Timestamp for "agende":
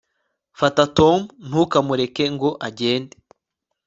2.67-3.15